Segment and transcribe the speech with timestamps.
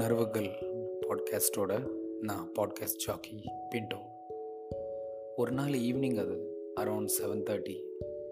[0.00, 0.50] உணர்வுகள்
[1.00, 3.98] பாட்காஸ்ட்டோட நான் பாட்காஸ்ட் ஜாக்கி பின்டோ
[5.36, 7.80] ஒரு நாள் ஈவினிங் அது around seven thirty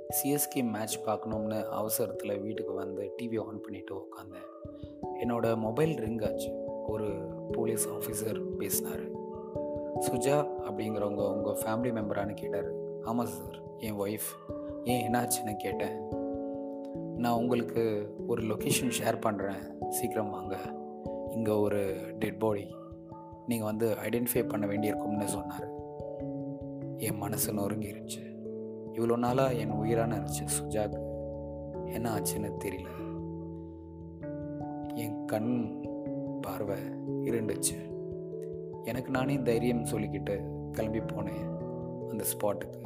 [0.08, 4.70] CSK match பார்க்கணும்னு அவசரத்தில் வீட்டுக்கு வந்து டிவி ஆன் பண்ணிவிட்டு உட்காந்தேன்
[5.22, 6.50] என்னோடய மொபைல் ரிங் ஆச்சு.
[6.86, 7.08] ஒரு
[7.52, 9.10] போலீஸ் ஆஃபீஸர் பேசினார்.
[10.00, 12.72] சுஜா அப்படிங்கிறவங்க உங்கள் ஃபேமிலி மெம்பரானு கேட்டார்.
[13.02, 16.00] ஆமாம் சார் என் ஒய்ஃப் ஏன் என்னாச்சுன்னு கேட்டேன்.
[17.16, 20.56] நான் உங்களுக்கு ஒரு லொக்கேஷன் ஷேர் பண்ணுறேன் சீக்கிரம் வாங்க.
[21.30, 22.66] இங்கே ஒரு டெட் பாடி
[23.46, 25.68] நீங்கள் வந்து ஐடென்டிஃபை பண்ண வேண்டியிருக்கும்னு சொன்னார்.
[26.96, 28.22] என் மனசு நொறுங்கிருச்சு.
[28.92, 31.00] இவ்வளோ நாளாக என் உயிரான இருந்துச்சு சுஜாக்கு
[31.92, 32.88] என்ன ஆச்சுன்னு தெரியல.
[34.94, 35.52] என் கண்
[36.40, 36.76] பார்வை
[37.22, 37.76] இருண்டுச்சு.
[38.84, 40.34] எனக்கு நானே தைரியம் சொல்லிக்கிட்டு
[40.72, 41.46] கிளம்பி போனேன்
[42.10, 42.80] அந்த ஸ்பாட்டுக்கு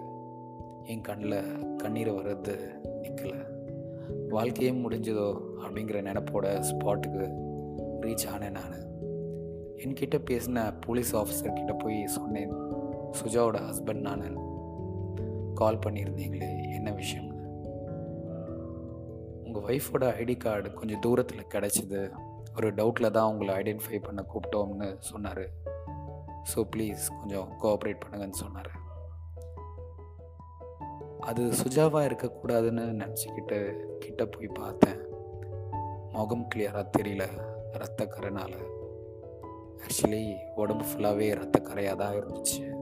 [0.84, 2.54] என் கண்ணில் கண்ணீர் வர்றது
[3.02, 3.38] நிற்கலை
[4.28, 7.50] வாழ்க்கையே முடிஞ்சதோ அப்படிங்கிற நினப்போட ஸ்பாட்டுக்கு
[8.02, 8.90] ரீச் ஆனேன் நான்.
[9.76, 12.52] என்கிட்ட பேசின போலீஸ் ஆஃபீஸர்கிட்ட போய் சொன்னேன்
[13.22, 14.50] சுஜாவோட ஹஸ்பண்ட் நான்
[15.54, 17.30] கால் பண்ணியிருந்தீங்களே என்ன விஷயம்னு?
[19.44, 22.10] உங்கள் ஒய்ஃபோட ஐடி கார்டு கொஞ்சம் தூரத்தில் கிடச்சிது.
[22.56, 25.44] ஒரு டவுட்டில் தான் உங்களை ஐடென்டிஃபை பண்ண கூப்பிட்டோம்னு சொன்னார்.
[26.54, 28.70] ஸோ ப்ளீஸ் கொஞ்சம் கோஆப்ரேட் பண்ணுங்கன்னு சொன்னார்.
[31.20, 33.58] அது சுஜாவாக இருக்கக்கூடாதுன்னு நினச்சிக்கிட்டு
[33.98, 35.00] கிட்ட போய் பார்த்தேன்.
[36.12, 37.50] முகம் கிளியராக தெரியல.
[37.72, 38.56] ரத்தக்கரைனால்
[39.82, 42.80] ஆக்சுவலி உடம்பு ஃபுல்லாகவே ரத்தக்கரையாக தான் இருந்துச்சு.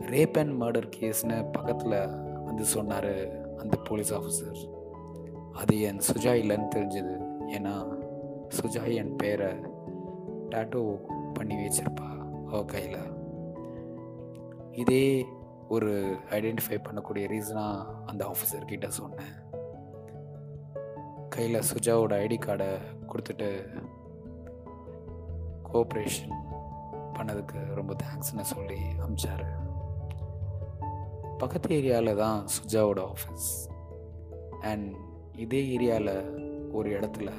[0.00, 1.98] ரேப் அண்ட் மர்டர் கேஸ்னு பக்கத்தில்
[2.44, 3.12] வந்து சொன்னார்
[3.56, 4.74] அந்த போலீஸ் ஆஃபீஸர்
[5.52, 7.14] அது என் சுஜா இல்லைன்னு தெரிஞ்சது.
[7.46, 7.98] ஏன்னா
[8.60, 9.46] சுஜா என் பேரை
[10.50, 11.00] டேட்டோ
[11.34, 12.08] பண்ணி வச்சிருப்பா
[12.46, 13.14] அவ கையில்.
[14.72, 15.26] இதே
[15.68, 19.32] ஒரு ஐடென்டிஃபை பண்ணக்கூடிய ரீசனாக அந்த ஆஃபீஸர்கிட்ட சொன்னேன்.
[21.36, 22.68] கையில் சுஜாவோட ஐடி கார்டை
[23.08, 23.48] கொடுத்துட்டு
[25.72, 26.34] கோஆப்ரேஷன்
[27.12, 29.44] பண்ணதுக்கு ரொம்ப தேங்க்ஸ்னு சொல்லி அமிச்சார்.
[31.38, 33.48] பக்கத்து ஏரியாவில் தான் சுஜாவோட ஆஃபீஸ்
[34.60, 34.94] அண்ட்
[35.36, 37.30] இதே ஏரியாவில் ஒரு இடத்துல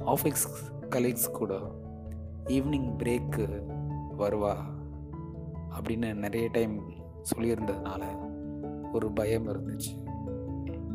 [0.00, 0.44] ஆஃபீஸ்
[0.90, 1.54] கலீக்ஸ் கூட
[2.46, 3.62] ஈவினிங் பிரேக்கு
[4.18, 4.56] வருவா
[5.78, 6.82] அப்படின்னு நிறைய டைம்
[7.34, 8.02] சொல்லியிருந்ததுனால
[8.92, 9.94] ஒரு பயம் இருந்துச்சு.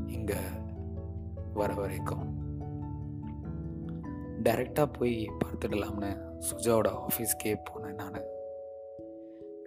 [0.07, 0.35] இங்கே
[1.53, 2.28] வர வரைக்கும்.
[4.43, 6.17] டைரெக்டாக போய் பார்த்துடலாம்னு
[6.51, 8.23] சுஜாவோட ஆஃபீஸ்க்கே போனேன் நான்.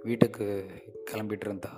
[0.02, 0.66] வீட்டுக்கு
[1.10, 1.70] கிளம்பிட்டு இருந்தா.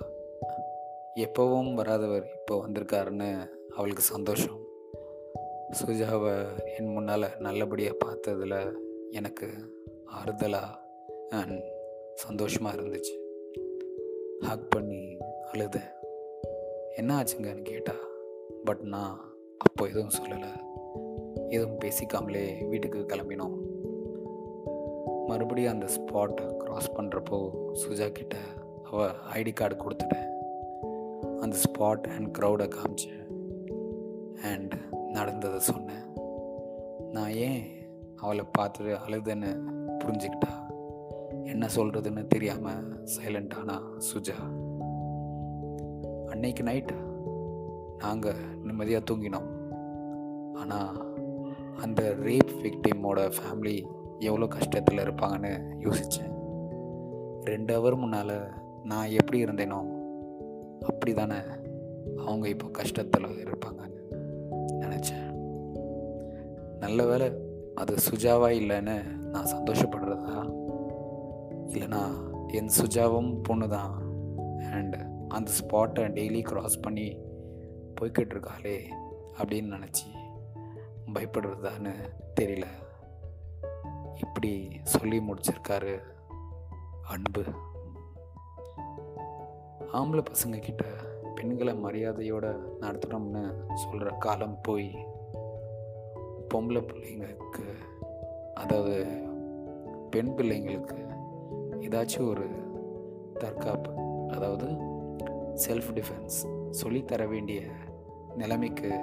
[1.15, 4.63] எப்போவும் வராதவர் இப்போ வந்திருக்காருன்னு அவளுக்கு சந்தோஷம்.
[5.71, 8.73] சுஜாவை என் முன்னால் நல்லபடியாக பார்த்ததில்
[9.11, 9.47] எனக்கு
[10.05, 10.79] ஆறுதலாக
[11.29, 11.63] அண்ட்
[12.13, 13.15] சந்தோஷமாக இருந்துச்சு.
[14.39, 15.17] ஹக் பண்ணி
[15.51, 15.91] அழுதேன்.
[16.95, 17.93] என்ன ஆச்சுங்கன்னு கேட்டா
[18.63, 20.49] பட் நான் அப்போ எதுவும் சொல்லலை.
[21.55, 23.55] எதுவும் பேசிக்காமலே வீட்டுக்கு கிளம்பினோம்.
[25.27, 27.37] மறுபடியும் அந்த ஸ்பாட்டை க்ராஸ் பண்ணுறப்போ
[27.81, 28.35] சுஜா கிட்ட
[28.89, 30.29] அவள் ஐடி கார்டு கொடுத்துட்டேன்.
[31.41, 33.23] அந்த ஸ்பாட் அண்ட் க்ரௌடை காமிச்சேன்
[34.51, 34.75] அண்ட்
[35.11, 36.05] நடந்ததை சொன்னேன்.
[37.11, 37.63] நான் ஏன்
[38.15, 39.51] அவளை பார்த்துட்டு அழுதுன்னு
[40.01, 40.53] புரிஞ்சுக்கிட்டா?
[41.53, 43.75] என்ன சொல்கிறதுன்னு தெரியாமல் சைலண்டானா
[44.09, 44.37] சுஜா.
[46.31, 46.93] அன்னைக்கு நைட்
[47.97, 49.49] நாங்கள் நிம்மதியாக தூங்கினோம்.
[50.53, 50.95] ஆனால்
[51.81, 53.85] அந்த ரேப் விக்டிமோட ஃபேமிலி
[54.19, 56.33] எவ்வளோ கஷ்டத்தில் இருப்பாங்கன்னு யோசித்தேன்
[57.43, 58.53] ரெண்டு ஹவர் முன்னால்
[58.83, 59.85] நான் எப்படி இருந்தேனோ
[60.81, 61.35] அப்படி தானே
[62.25, 64.01] அவங்க இப்போ கஷ்டத்தில் இருப்பாங்கன்னு
[64.79, 65.35] நினச்சேன்.
[66.79, 67.31] நல்ல வேலை
[67.75, 70.51] அது சுஜாவா இல்லைன்னு நான் சந்தோஷப்படுறதா?
[71.65, 72.01] இல்லைனா
[72.47, 73.93] என் சுஜாவும் பொண்ணு தான்
[74.71, 74.95] அண்ட்
[75.27, 77.17] அந்த ஸ்பாட்டை டெய்லி க்ராஸ் பண்ணி
[78.01, 78.77] போய்கிட்டு இருக்காளே
[79.37, 80.14] அப்படின்னு நினச்சி
[81.15, 81.93] பயப்படுறதான்னு
[82.39, 82.65] தெரியல.
[84.15, 85.99] இப்படி சொல்லி முடிச்சிருக்காரு
[87.07, 87.43] அன்பு.
[89.93, 90.85] ஆம்பளை பசங்க கிட்ட
[91.35, 95.07] பெண்களை மரியாதையோட நடத்தணும்னு சொல்கிற காலம் போய்
[96.53, 97.63] பொம்பளை பிள்ளைங்களுக்கு
[98.53, 99.05] அதாவது
[100.09, 101.13] பெண் பிள்ளைங்களுக்கு
[101.79, 102.49] ஏதாச்சும் ஒரு
[103.33, 103.91] தற்காப்பு
[104.29, 104.65] அதாவது
[105.67, 107.61] செல்ஃப் டிஃபென்ஸ் சொல்லித்தர வேண்டிய
[108.37, 108.99] நிலைமைக்கு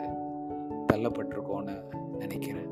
[0.92, 2.70] தள்ளப்பட்டிருக்கோன்னு நினைக்கிறேன்.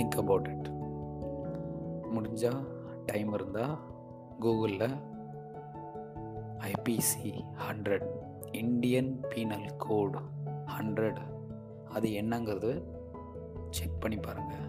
[0.00, 0.68] திங்க் அபவுட் இட்
[2.14, 2.64] முடிஞ்சால்
[3.06, 3.78] டைம் இருந்தால்
[4.40, 4.98] கூகுளில்
[6.58, 8.08] IPC hundred
[8.52, 10.16] Indian penal code
[10.78, 11.20] hundred
[11.92, 12.82] அது என்னங்கிறது
[13.70, 14.66] செக் பண்ணி பாருங்கள்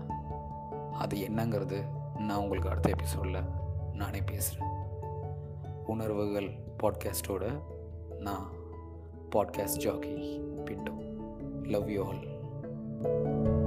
[0.92, 1.80] அது என்னங்கிறது
[2.18, 3.44] நான் உங்களுக்கு அடுத்த எபிசோடில்
[3.94, 4.70] நானே பேசுகிறேன்
[5.86, 6.50] உணர்வுகள்
[6.84, 7.62] பாட்காஸ்ட்டோட
[8.20, 8.48] நான்
[9.36, 10.42] podcast jockey
[11.66, 13.61] Love you all.